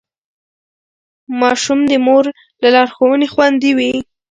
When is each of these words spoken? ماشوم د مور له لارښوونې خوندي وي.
ماشوم 1.41 1.79
د 1.89 1.91
مور 2.05 2.25
له 2.61 2.67
لارښوونې 2.75 3.27
خوندي 3.33 3.71
وي. 3.77 3.93